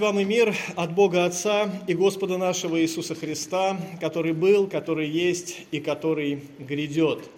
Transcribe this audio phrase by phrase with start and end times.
[0.00, 5.58] вам и мир от Бога Отца и Господа нашего Иисуса Христа, который был, который есть
[5.70, 7.28] и который грядет.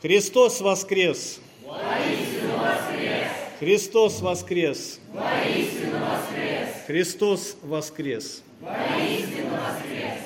[0.00, 1.40] Христос воскрес!
[1.66, 3.28] Воистину воскрес!
[3.58, 5.00] Христос воскрес!
[5.12, 6.68] Воистину воскрес!
[6.86, 8.42] Христос воскрес!
[8.60, 10.20] Воистину воскрес!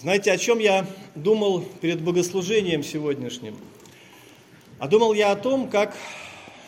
[0.00, 3.56] Знаете, о чем я думал перед богослужением сегодняшним?
[4.78, 5.94] А думал я о том, как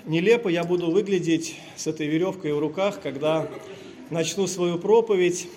[0.04, 3.48] нелепо я буду выглядеть с этой веревкой в руках, когда
[4.10, 5.48] начну свою проповедь,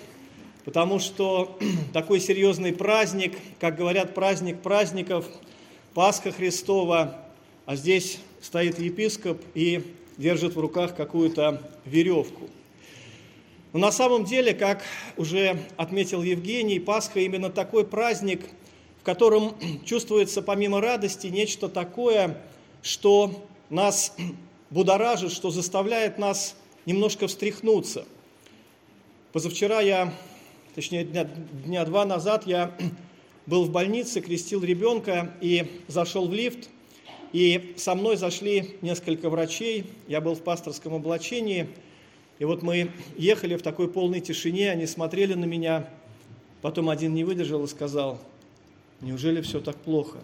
[0.64, 1.58] потому что
[1.92, 5.26] такой серьезный праздник, как говорят, праздник праздников,
[5.94, 7.18] Пасха Христова,
[7.64, 9.82] а здесь стоит епископ и
[10.16, 12.48] держит в руках какую-то веревку.
[13.72, 14.82] Но на самом деле, как
[15.16, 18.42] уже отметил Евгений, Пасха именно такой праздник,
[19.00, 22.38] в котором чувствуется помимо радости нечто такое,
[22.82, 24.14] что нас
[24.70, 28.04] будоражит, что заставляет нас немножко встряхнуться.
[29.32, 30.14] Позавчера я,
[30.74, 32.76] точнее дня, дня два назад, я
[33.46, 36.68] был в больнице, крестил ребенка и зашел в лифт,
[37.32, 41.68] и со мной зашли несколько врачей, я был в пасторском облачении,
[42.38, 45.88] и вот мы ехали в такой полной тишине, они смотрели на меня,
[46.62, 48.18] потом один не выдержал и сказал,
[49.00, 50.18] неужели все так плохо?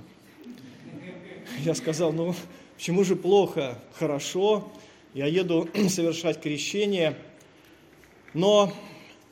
[1.65, 2.35] Я сказал, ну,
[2.83, 3.79] Почему же плохо?
[3.97, 4.69] Хорошо,
[5.15, 7.17] я еду совершать крещение.
[8.35, 8.73] Но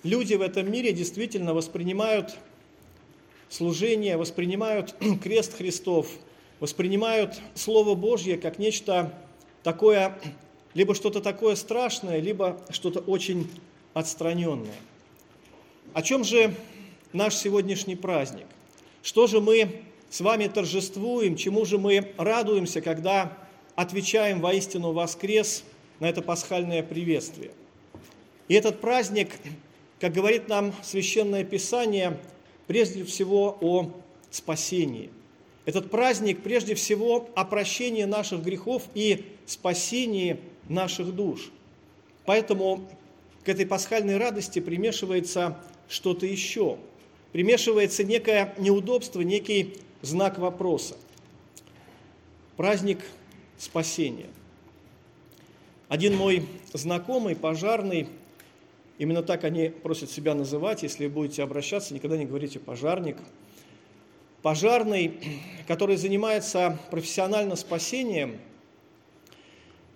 [0.05, 2.37] люди в этом мире действительно воспринимают
[3.49, 6.07] служение, воспринимают крест Христов,
[6.61, 9.13] воспринимают Слово Божье как нечто
[9.65, 10.17] такое,
[10.75, 13.51] либо что-то такое страшное, либо что-то очень
[13.95, 14.77] отстраненное.
[15.93, 16.55] О чем же
[17.13, 18.47] наш сегодняшний праздник?
[19.03, 23.39] Что же мы с вами торжествуем, чему же мы радуемся, когда
[23.77, 25.63] отвечаем воистину воскрес
[26.01, 27.53] на это пасхальное приветствие.
[28.49, 29.31] И этот праздник,
[30.01, 32.19] как говорит нам Священное Писание,
[32.67, 33.91] прежде всего о
[34.31, 35.11] спасении.
[35.65, 41.53] Этот праздник прежде всего о прощении наших грехов и спасении наших душ.
[42.25, 42.89] Поэтому
[43.45, 45.59] к этой пасхальной радости примешивается
[45.89, 46.79] что-то еще.
[47.33, 50.97] Примешивается некое неудобство, некий знак вопроса.
[52.57, 53.01] Праздник
[53.59, 54.29] спасения.
[55.89, 58.09] Один мой знакомый, пожарный,
[58.99, 63.17] именно так они просят себя называть, если будете обращаться, никогда не говорите «пожарник»,
[64.43, 65.21] пожарный,
[65.67, 68.39] который занимается профессионально спасением,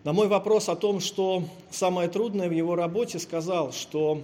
[0.02, 4.22] на мой вопрос о том, что самое трудное в его работе, сказал, что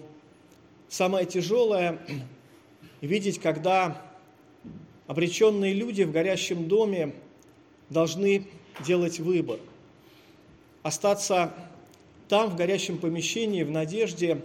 [0.88, 1.98] самое тяжелое–
[3.00, 4.02] видеть, когда
[5.10, 7.12] обреченные люди в горящем доме
[7.88, 8.46] должны
[8.86, 9.58] делать выбор.
[10.84, 11.52] Остаться
[12.28, 14.40] там, в горящем помещении, в надежде,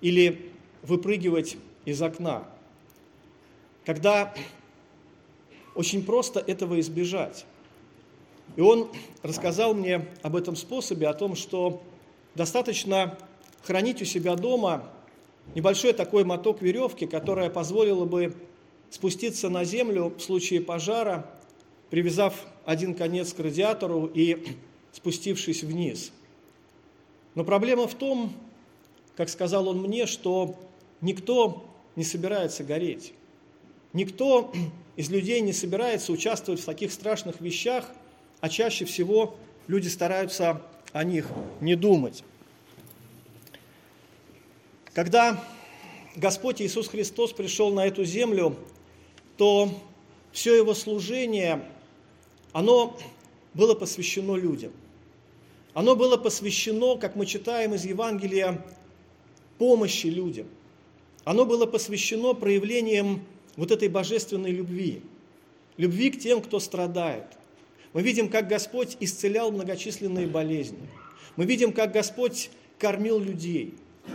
[0.00, 0.50] или
[0.80, 2.44] выпрыгивать из окна.
[3.84, 4.32] Когда
[5.74, 7.44] очень просто этого избежать.
[8.56, 8.90] И он
[9.22, 11.82] рассказал мне об этом способе, о том, что
[12.34, 13.18] достаточно
[13.64, 14.90] хранить у себя дома
[15.54, 18.34] небольшой такой моток веревки, которая позволила бы
[18.90, 21.30] спуститься на землю в случае пожара,
[21.88, 24.56] привязав один конец к радиатору и
[24.92, 26.12] спустившись вниз.
[27.34, 28.32] Но проблема в том,
[29.16, 30.56] как сказал он мне, что
[31.00, 31.64] никто
[31.96, 33.12] не собирается гореть.
[33.92, 34.52] Никто
[34.96, 37.88] из людей не собирается участвовать в таких страшных вещах,
[38.40, 39.36] а чаще всего
[39.68, 40.62] люди стараются
[40.92, 41.28] о них
[41.60, 42.24] не думать.
[44.92, 45.42] Когда
[46.16, 48.56] Господь Иисус Христос пришел на эту землю,
[49.40, 49.72] то
[50.32, 51.64] все его служение
[52.52, 52.98] оно
[53.54, 54.70] было посвящено людям.
[55.72, 58.62] Оно было посвящено, как мы читаем из Евангелия,
[59.56, 60.46] помощи людям.
[61.24, 63.24] Оно было посвящено проявлением
[63.56, 65.00] вот этой божественной любви,
[65.78, 67.24] любви к тем, кто страдает.
[67.94, 70.86] Мы видим, как Господь исцелял многочисленные болезни.
[71.36, 73.72] Мы видим, как Господь кормил людей.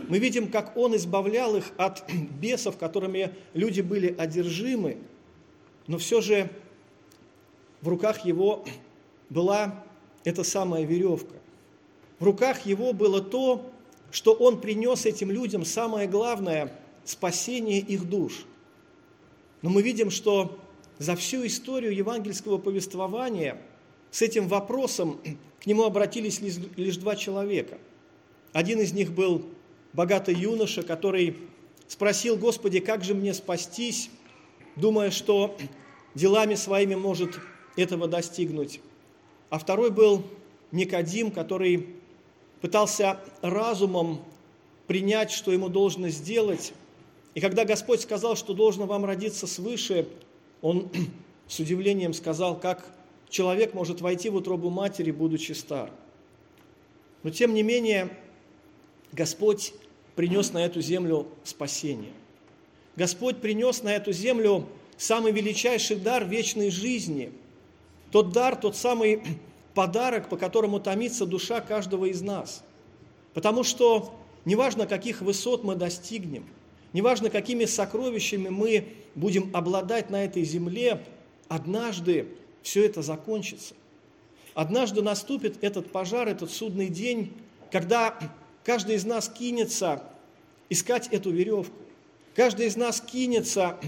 [0.07, 2.03] Мы видим, как Он избавлял их от
[2.39, 4.97] бесов, которыми люди были одержимы.
[5.87, 6.49] Но все же
[7.81, 8.65] в руках его
[9.29, 9.83] была
[10.23, 11.35] эта самая веревка.
[12.19, 13.71] В руках его было то,
[14.11, 16.71] что он принес этим людям самое главное–
[17.05, 18.45] спасение их душ.
[19.61, 20.57] Но мы видим, что
[20.97, 23.61] за всю историю евангельского повествования
[24.11, 25.19] с этим вопросом
[25.61, 27.77] к нему обратились лишь два человека.
[28.53, 29.45] Один из них был
[29.93, 31.37] богатый юноша, который
[31.87, 34.09] спросил, Господи, как же мне спастись,
[34.75, 35.55] думая, что
[36.13, 37.39] делами своими может
[37.75, 38.79] этого достигнуть.
[39.49, 40.23] А второй был
[40.71, 41.87] Никодим, который
[42.61, 44.21] пытался разумом
[44.87, 46.73] принять, что ему должно сделать.
[47.33, 50.07] И когда Господь сказал, что должно вам родиться свыше,
[50.61, 50.89] он
[51.47, 52.85] с удивлением сказал, как
[53.29, 55.91] человек может войти в утробу матери, будучи стар.
[57.23, 58.09] Но тем не менее,
[59.11, 59.73] Господь
[60.15, 62.13] принес на эту землю спасение.
[62.95, 64.65] Господь принес на эту землю
[64.97, 67.31] самый величайший дар вечной жизни.
[68.11, 69.21] Тот дар, тот самый
[69.73, 72.63] подарок, по которому томится душа каждого из нас.
[73.33, 74.13] Потому что
[74.45, 76.45] неважно, каких высот мы достигнем,
[76.93, 81.03] неважно, какими сокровищами мы будем обладать на этой земле,
[81.49, 82.27] однажды
[82.61, 83.75] все это закончится.
[84.53, 87.33] Однажды наступит этот пожар, этот судный день,
[87.73, 88.17] когда
[88.63, 90.01] каждый из нас кинется
[90.69, 91.84] искать эту веревку.
[92.35, 93.79] Каждый из нас кинется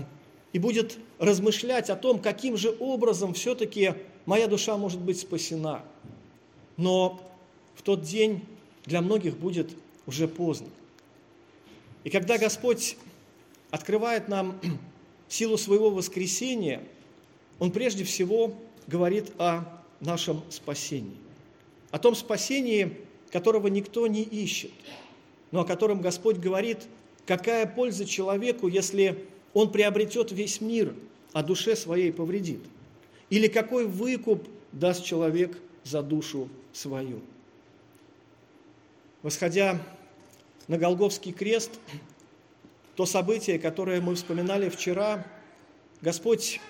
[0.53, 3.94] и будет размышлять о том, каким же образом все-таки
[4.25, 5.83] моя душа может быть спасена.
[6.77, 7.21] Но
[7.75, 8.45] в тот день
[8.85, 9.71] для многих будет
[10.05, 10.67] уже поздно.
[12.05, 12.95] И когда Господь
[13.69, 14.57] открывает нам
[15.27, 16.81] силу своего воскресения,
[17.59, 18.53] Он прежде всего
[18.88, 19.65] говорит о
[19.99, 21.17] нашем спасении.
[21.91, 22.97] О том спасении,
[23.29, 24.71] которого никто не ищет,
[25.51, 26.88] но о котором Господь говорит,
[27.27, 30.95] какая польза человеку, если он приобретет весь мир,
[31.33, 32.62] а душе своей повредит.
[33.29, 37.21] Или какой выкуп даст человек за душу свою.
[39.21, 39.79] Восходя
[40.68, 41.71] на Голговский крест,
[42.95, 45.27] то событие, которое мы вспоминали вчера,
[46.01, 46.62] Господь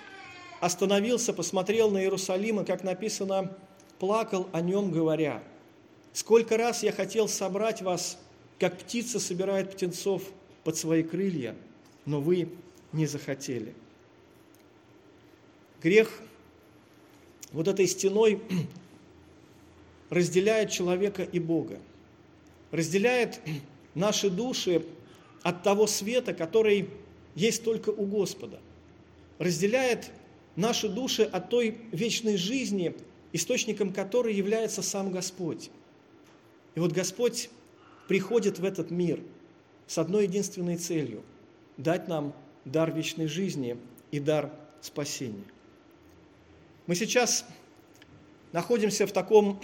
[0.60, 3.56] остановился, посмотрел на Иерусалим и, как написано,
[4.00, 5.44] плакал о нем, говоря,
[6.13, 8.18] «Сколько раз я хотел собрать вас,
[8.60, 10.24] как птица собирает птенцов
[10.68, 11.56] под свои крылья,
[12.06, 12.50] но вы
[12.92, 13.74] не захотели».
[15.81, 16.12] Грех
[17.54, 18.42] вот этой стеной
[20.10, 21.80] разделяет человека и Бога,
[22.72, 23.40] разделяет
[23.96, 24.86] наши души
[25.42, 26.90] от того света, который
[27.34, 28.60] есть только у Господа,
[29.38, 30.12] разделяет
[30.58, 32.94] наши души от той вечной жизни,
[33.31, 35.70] источником которой является сам Господь.
[36.75, 37.50] И вот Господь
[38.10, 39.22] приходит в этот мир
[39.88, 41.24] с одной единственной целью–
[41.78, 42.34] дать нам
[42.66, 43.78] дар вечной жизни
[44.12, 44.51] и дар
[44.81, 45.44] спасения.
[46.86, 47.45] Мы сейчас
[48.51, 49.60] находимся в таком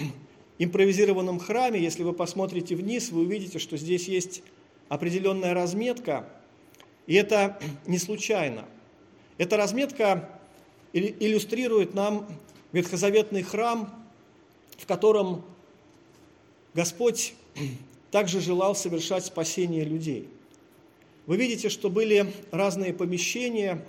[0.59, 1.81] импровизированном храме.
[1.81, 4.43] Если вы посмотрите вниз, вы увидите, что здесь есть
[4.89, 6.29] определенная разметка,
[7.07, 8.65] и это не случайно.
[9.37, 10.29] Эта разметка
[10.93, 12.27] иллюстрирует нам
[12.71, 13.93] ветхозаветный храм,
[14.77, 15.43] в котором
[16.73, 17.33] Господь
[18.13, 20.29] также желал совершать спасение людей.
[21.25, 23.83] Вы видите, что были разные помещения,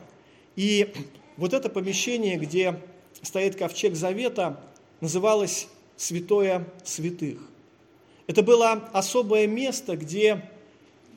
[0.56, 0.94] и
[1.36, 2.80] вот это помещение, где
[3.20, 4.64] стоит ковчег завета,
[5.02, 5.68] называлось
[5.98, 7.38] «Святое святых».
[8.26, 10.48] Это было особое место, где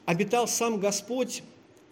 [0.06, 1.44] обитал сам Господь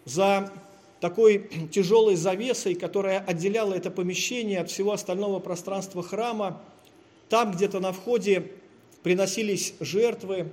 [0.03, 0.51] за
[1.00, 6.62] такой тяжелой завесой, которая отделяла это помещение от всего остального пространства храма.
[7.29, 8.51] Там где-то на входе
[9.01, 10.51] приносились жертвы,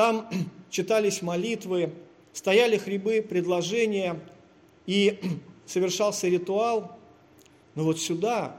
[0.00, 0.30] там
[0.70, 1.92] читались молитвы,
[2.32, 4.18] стояли хребы, предложения,
[4.86, 5.20] и
[5.66, 6.96] совершался ритуал.
[7.74, 8.56] Но вот сюда,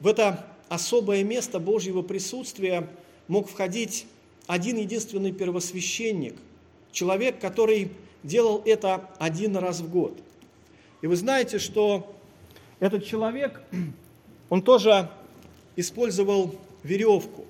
[0.00, 2.90] в это особое место Божьего присутствия
[3.26, 4.06] мог входить
[4.46, 6.34] один единственный первосвященник,
[6.92, 7.92] человек, который
[8.22, 10.18] делал это один раз в год–
[11.02, 12.14] и вы знаете, что
[12.78, 13.60] этот человек,
[14.48, 15.10] он тоже
[15.74, 17.44] использовал веревку.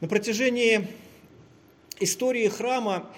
[0.00, 0.88] На протяжении
[2.00, 3.10] истории храма,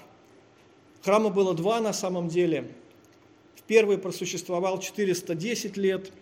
[1.02, 2.70] храма было два на самом деле.
[3.54, 6.12] В первый просуществовал 410 лет,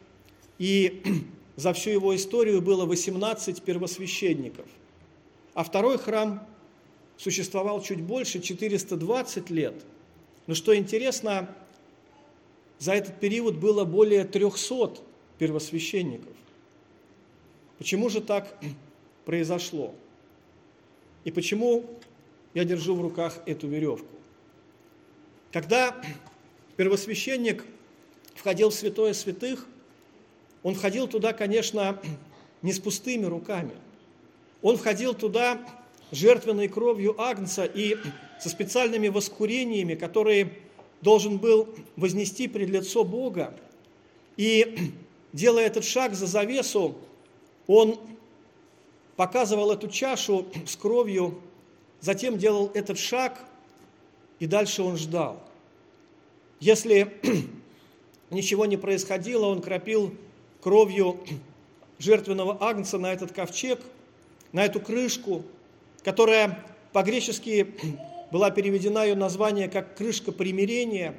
[0.58, 1.02] и
[1.56, 4.66] за всю его историю было 18 первосвященников.
[5.54, 6.46] А второй храм
[7.16, 9.74] существовал чуть больше, 420 лет.
[10.46, 11.54] Но что интересно,
[12.78, 14.98] за этот период было более 300
[15.38, 16.32] первосвященников.
[17.78, 18.56] Почему же так
[19.24, 19.94] произошло?
[21.24, 21.84] И почему
[22.58, 24.08] я держу в руках эту веревку?
[25.52, 25.94] Когда
[26.76, 27.64] первосвященник
[28.34, 29.64] входил в святое святых,
[30.64, 32.00] он входил туда, конечно,
[32.62, 33.74] не с пустыми руками.
[34.60, 35.60] Он входил туда
[36.10, 37.96] жертвенной кровью Агнца и
[38.40, 40.52] со специальными воскурениями, которые
[41.00, 43.54] должен был вознести пред лицо Бога.
[44.36, 44.94] И
[45.32, 46.96] делая этот шаг за завесу,
[47.68, 48.00] он
[49.14, 51.40] показывал эту чашу с кровью,
[52.00, 53.38] затем делал этот шаг,
[54.38, 55.42] и дальше он ждал.
[56.60, 57.12] Если
[58.30, 60.14] ничего не происходило, он кропил
[60.60, 61.20] кровью
[61.98, 63.80] жертвенного агнца на этот ковчег,
[64.52, 65.44] на эту крышку,
[66.02, 67.74] которая по-гречески
[68.30, 71.14] была переведена ее название как крышка примирения.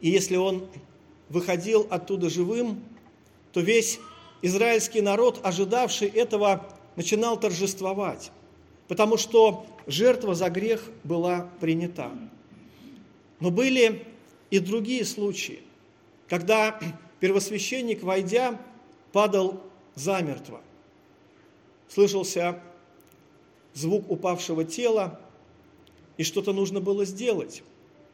[0.00, 0.68] И если он
[1.28, 2.82] выходил оттуда живым,
[3.52, 4.00] то весь
[4.42, 6.66] израильский народ, ожидавший этого,
[6.96, 8.32] начинал торжествовать,
[8.90, 12.10] потому что жертва за грех была принята.
[13.38, 14.04] Но были
[14.50, 15.60] и другие случаи,
[16.28, 16.80] когда
[17.20, 18.60] первосвященник, войдя,
[19.12, 19.62] падал
[19.94, 20.60] замертво.
[21.88, 22.60] Слышался
[23.74, 25.20] звук упавшего тела,
[26.16, 27.62] и что-то нужно было сделать.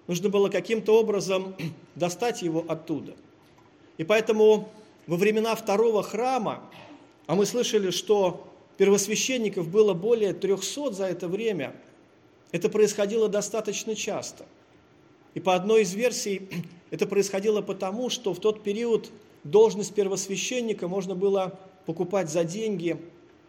[0.06, 1.56] Нужно было каким-то образом
[1.94, 3.16] достать его оттуда.
[3.96, 4.68] И поэтому
[5.06, 6.70] во времена второго храма,
[7.26, 11.74] а мы слышали, что первосвященников было более 300 за это время,
[12.52, 14.46] это происходило достаточно часто.
[15.34, 16.48] И по одной из версий
[16.90, 19.10] это происходило потому, что в тот период
[19.44, 22.98] должность первосвященника можно было покупать за деньги,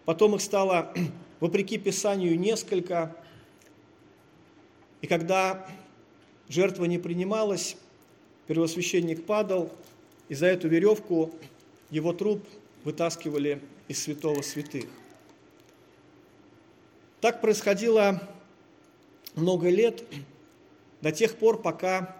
[0.05, 0.93] потом их стало,
[1.39, 3.15] вопреки Писанию, несколько.
[5.01, 5.67] И когда
[6.49, 7.77] жертва не принималась,
[8.47, 9.71] первосвященник падал,
[10.29, 11.31] и за эту веревку
[11.89, 12.43] его труп
[12.83, 14.85] вытаскивали из святого святых.
[17.19, 18.21] Так происходило
[19.35, 20.03] много лет,
[21.01, 22.15] до тех пор, пока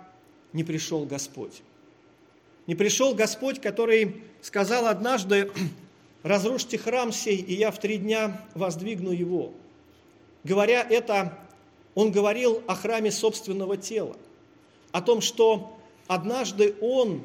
[0.54, 1.62] не пришел Господь.
[2.66, 5.52] Не пришел Господь, который сказал однажды,
[6.24, 9.54] разрушьте храм сей, и я в три дня воздвигну его.
[10.44, 11.38] Говоря это,
[11.94, 14.16] он говорил о храме собственного тела,
[14.92, 15.78] о том, что
[16.08, 17.22] однажды он,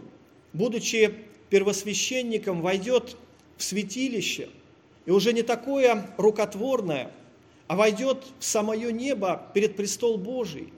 [0.52, 1.14] будучи
[1.48, 3.16] первосвященником, войдет
[3.56, 4.50] в святилище,
[5.06, 7.10] и уже не такое рукотворное,
[7.72, 10.74] а войдет в самое небо перед престол Божий,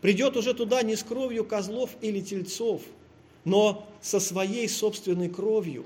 [0.00, 2.80] придет уже туда не с кровью козлов или тельцов,
[3.44, 5.84] но со своей собственной кровью.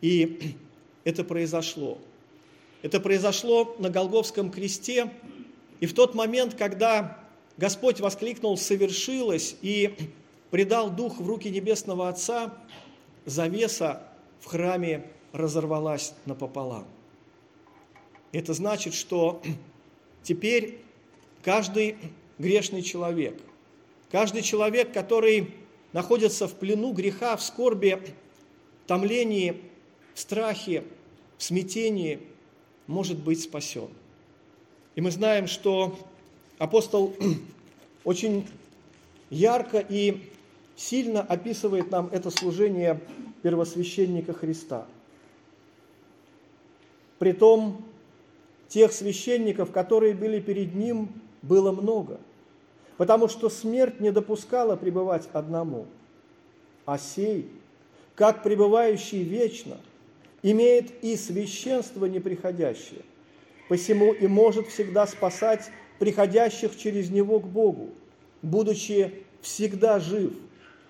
[0.00, 0.56] И
[1.04, 1.98] это произошло.
[2.80, 5.12] Это произошло на Голговском кресте,
[5.80, 7.22] и в тот момент, когда
[7.58, 9.94] Господь воскликнул «совершилось» и
[10.50, 12.54] предал Дух в руки Небесного Отца,
[13.26, 14.08] завеса
[14.40, 15.04] в храме
[15.34, 16.86] разорвалась напополам.
[18.32, 19.42] Это значит, что
[20.22, 20.78] теперь
[21.44, 21.96] каждый
[22.38, 23.40] грешный человек,
[24.10, 25.54] каждый человек, который
[25.92, 28.02] находится в плену греха, в скорби,
[28.86, 29.60] томлении,
[30.14, 30.84] в страхе,
[31.36, 32.20] в смятении,
[32.86, 33.88] может быть спасен.
[34.94, 35.98] И мы знаем, что
[36.58, 37.14] апостол
[38.04, 38.46] очень
[39.30, 40.20] ярко и
[40.76, 43.00] сильно описывает нам это служение
[43.42, 44.86] первосвященника Христа.
[47.18, 47.84] Притом
[48.72, 51.12] тех священников, которые были перед ним,
[51.42, 52.18] было много,
[52.96, 55.86] потому что смерть не допускала пребывать одному,
[56.86, 57.50] а сей,
[58.14, 59.76] как пребывающий вечно,
[60.42, 63.02] имеет и священство неприходящее,
[63.68, 67.90] посему и может всегда спасать приходящих через него к Богу,
[68.40, 70.32] будучи всегда жив,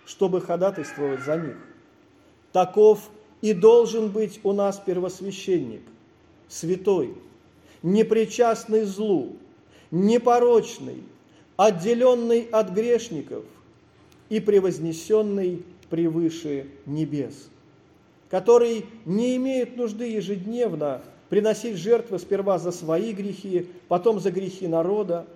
[0.07, 1.57] чтобы ходатайствовать за них.
[2.53, 3.11] Таков
[3.41, 5.83] и должен быть у нас первосвященник,
[6.49, 7.17] святой,
[7.83, 9.37] непричастный злу,
[9.91, 11.03] непорочный,
[11.57, 13.45] отделенный от грешников
[14.29, 17.49] и превознесенный превыше небес,
[18.31, 25.27] который не имеет нужды ежедневно приносить жертвы сперва за свои грехи, потом за грехи народа,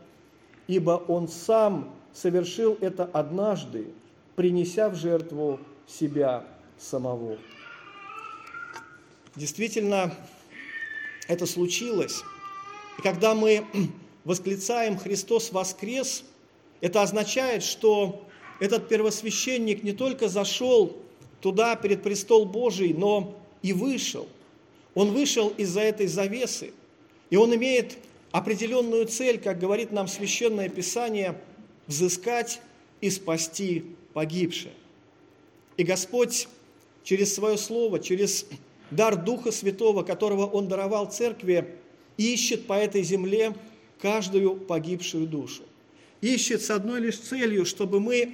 [0.67, 3.87] ибо он сам совершил это однажды,
[4.35, 6.45] принеся в жертву себя
[6.79, 7.39] самого.
[9.35, 10.15] Действительно,
[11.29, 12.23] это случилось.
[12.99, 13.67] И когда мы
[14.25, 16.25] восклицаем «Христос воскрес»,
[16.81, 18.27] это означает, что
[18.61, 20.97] этот первосвященник не только зашел
[21.41, 24.27] туда, перед престол Божий, но и вышел.
[24.95, 26.73] Он вышел из-за этой завесы,
[27.31, 27.99] и он имеет
[28.33, 31.39] определенную цель, как говорит нам Священное Писание,
[31.87, 32.61] взыскать
[33.01, 34.73] и спасти погибшее.
[35.77, 36.49] И Господь
[37.05, 38.47] через свое Слово, через
[38.91, 41.77] дар Духа Святого, которого Он даровал Церкви,
[42.17, 43.55] ищет по этой земле
[44.01, 45.63] каждую погибшую душу.
[46.21, 48.33] Ищет с одной лишь целью, чтобы мы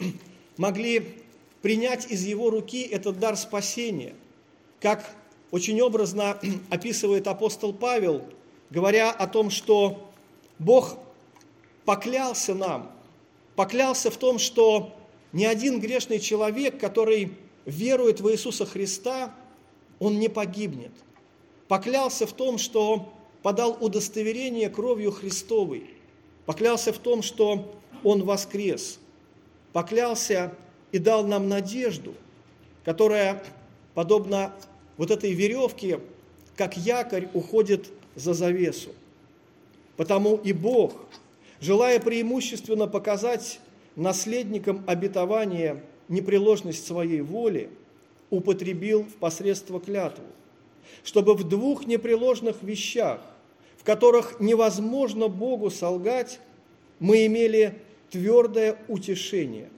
[0.56, 1.16] могли
[1.62, 4.14] принять из Его руки этот дар спасения,
[4.80, 5.14] как
[5.50, 6.38] очень образно
[6.70, 8.24] описывает апостол Павел,
[8.70, 10.10] говоря о том, что
[10.58, 10.98] Бог
[11.84, 12.90] поклялся нам,
[13.56, 14.96] поклялся в том, что
[15.32, 17.32] ни один грешный человек, который
[17.64, 19.34] верует в Иисуса Христа,
[19.98, 20.92] он не погибнет.
[21.68, 23.12] Поклялся в том, что
[23.42, 25.90] подал удостоверение кровью Христовой,
[26.46, 28.98] поклялся в том, что Он воскрес,
[29.72, 30.54] поклялся
[30.92, 32.14] и дал нам надежду,
[32.84, 33.42] которая,
[33.94, 34.52] подобно
[34.96, 36.00] вот этой веревке,
[36.56, 38.90] как якорь уходит за завесу.
[39.96, 40.94] Потому и Бог,
[41.60, 43.60] желая преимущественно показать
[43.96, 47.70] наследникам обетования непреложность своей воли,
[48.30, 50.24] употребил в посредство клятву,
[51.04, 53.20] чтобы в двух непреложных вещах,
[53.82, 56.38] в которых невозможно Богу солгать,
[57.00, 59.70] мы имели твердое утешение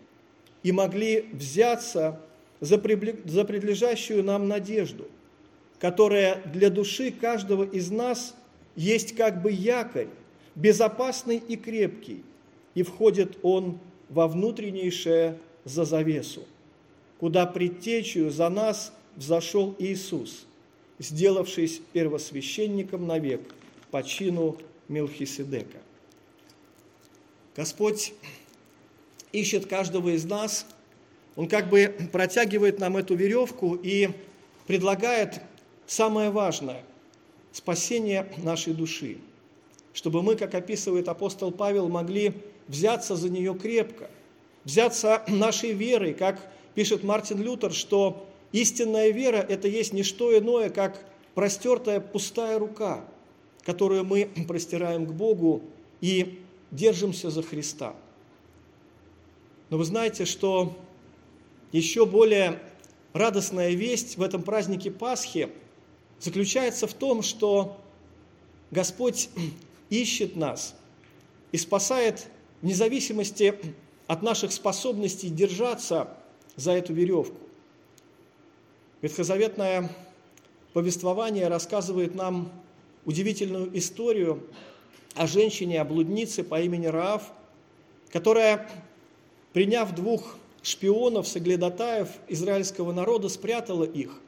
[0.63, 2.21] и могли взяться
[2.61, 5.07] за предлежащую нам надежду,
[5.79, 8.35] которая для души каждого из нас
[8.77, 10.09] есть как бы якорь,
[10.55, 12.23] безопасный и крепкий,
[12.75, 13.79] и входит он
[14.11, 16.43] во внутреннейшее за завесу,
[17.19, 20.45] куда предтечью за нас взошел Иисус,
[20.99, 23.41] сделавшись первосвященником навек
[23.95, 24.57] по чину
[24.89, 25.79] Мелхиседека.
[27.55, 28.13] Господь
[29.31, 30.67] ищет каждого из нас,
[31.37, 34.09] Он как бы протягивает нам эту веревку и
[34.67, 35.41] предлагает
[35.87, 36.83] самое важное–
[37.53, 39.19] спасение нашей души,
[39.93, 42.33] чтобы мы, как описывает апостол Павел, могли
[42.67, 44.11] взяться за нее крепко,
[44.65, 46.41] взяться нашей верой, как
[46.75, 50.99] пишет Мартин Лютер, что истинная вера– это есть не что иное, как
[51.37, 53.05] простертая пустая рука,
[53.65, 55.63] которую мы простираем к Богу
[56.01, 56.41] и
[56.71, 57.95] держимся за Христа.
[59.71, 60.77] Но вы знаете, что
[61.73, 62.61] еще более
[63.13, 65.51] радостная весть в этом празднике Пасхи
[66.21, 67.77] заключается в том, что
[68.71, 69.31] Господь
[69.91, 70.75] ищет нас
[71.53, 72.27] и спасает
[72.63, 73.55] вне зависимости
[74.07, 76.09] от наших способностей держаться
[76.57, 77.39] за эту веревку.
[79.01, 79.91] Ветхозаветное
[80.73, 82.51] повествование рассказывает нам
[83.05, 84.43] удивительную историю
[85.15, 87.33] о женщине, о блуднице по имени Раав,
[88.11, 88.71] которая,
[89.53, 94.21] приняв двух шпионов, соглядатаев израильского народа, спрятала их.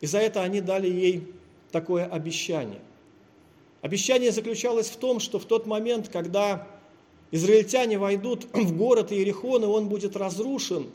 [0.00, 1.32] И за это они дали ей
[1.70, 2.80] такое обещание.
[3.80, 6.68] Обещание заключалось в том, что в тот момент, когда
[7.30, 10.90] израильтяне войдут в город Иерихон, и он будет разрушен,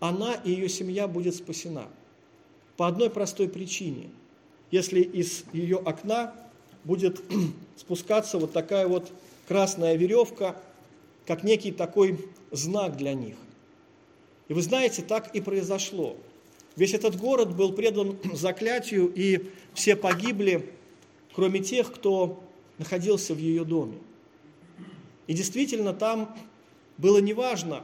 [0.00, 1.86] она и ее семья будет спасена.
[2.76, 4.10] По одной простой причине.
[4.70, 6.34] Если из ее окна
[6.86, 7.20] будет
[7.76, 9.12] спускаться вот такая вот
[9.48, 10.56] красная веревка,
[11.26, 13.36] как некий такой знак для них.
[14.48, 16.16] И вы знаете, так и произошло.
[16.76, 20.70] Весь этот город был предан заклятию, и все погибли,
[21.34, 22.40] кроме тех, кто
[22.78, 23.98] находился в ее доме.
[25.26, 26.36] И действительно, там
[26.98, 27.82] было неважно,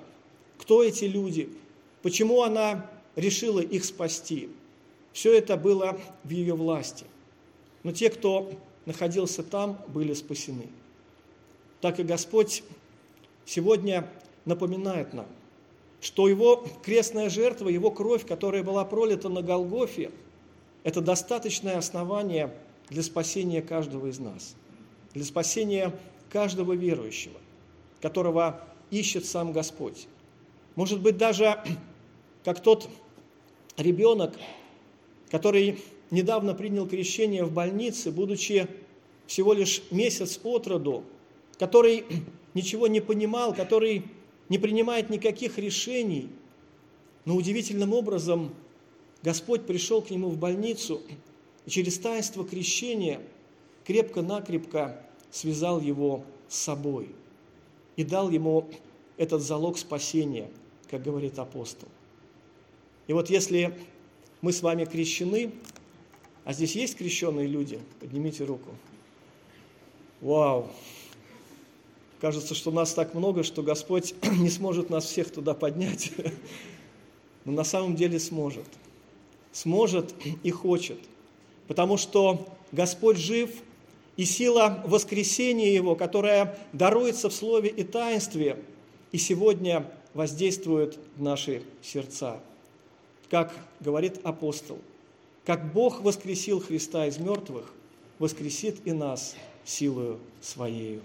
[0.58, 1.48] кто эти люди,
[2.02, 4.48] почему она решила их спасти.
[5.12, 7.04] Все это было в ее власти.
[7.82, 8.52] Но те, кто
[8.86, 10.68] находился там, были спасены.
[11.80, 12.62] Так и Господь
[13.44, 14.08] сегодня
[14.44, 15.26] напоминает нам,
[16.00, 20.10] что Его крестная жертва, Его кровь, которая была пролита на Голгофе,
[20.84, 22.52] это достаточное основание
[22.88, 24.54] для спасения каждого из нас,
[25.14, 25.92] для спасения
[26.30, 27.38] каждого верующего,
[28.00, 30.06] которого ищет сам Господь.
[30.74, 31.62] Может быть, даже
[32.44, 32.88] как тот
[33.76, 34.34] ребенок,
[35.30, 35.80] который
[36.12, 38.68] недавно принял крещение в больнице, будучи
[39.26, 41.02] всего лишь месяц от роду,
[41.58, 42.04] который
[42.54, 44.04] ничего не понимал, который
[44.48, 46.28] не принимает никаких решений,
[47.24, 48.54] но удивительным образом
[49.22, 51.00] Господь пришел к нему в больницу
[51.64, 53.20] и через таинство крещения
[53.86, 57.08] крепко-накрепко связал его с собой
[57.96, 58.68] и дал ему
[59.16, 60.50] этот залог спасения,
[60.90, 61.88] как говорит апостол.
[63.06, 63.74] И вот если
[64.42, 65.52] мы с вами крещены,
[66.44, 68.70] а здесь есть крещенные люди, поднимите руку.
[70.20, 70.68] Вау!
[72.20, 76.12] Кажется, что нас так много, что Господь не сможет нас всех туда поднять.
[77.44, 78.66] Но на самом деле сможет.
[79.52, 80.98] Сможет и хочет.
[81.66, 83.50] Потому что Господь жив–
[84.16, 88.58] и сила воскресения Его, которая даруется в Слове и таинстве,
[89.10, 92.40] и сегодня воздействует в наши сердца.
[93.30, 94.78] Как говорит апостол,
[95.44, 97.72] как Бог воскресил Христа из мертвых,
[98.18, 101.02] воскресит и нас силою Своею.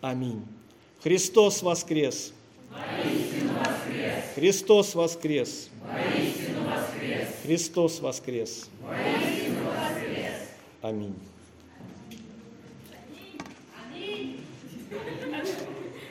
[0.00, 0.44] Аминь.
[1.02, 2.32] Христос воскрес!
[2.70, 4.24] воскрес!
[4.34, 5.68] Христос воскрес!
[5.82, 7.28] воскрес!
[7.42, 8.68] Христос воскрес!
[8.82, 10.48] воскрес!
[10.82, 11.14] Аминь.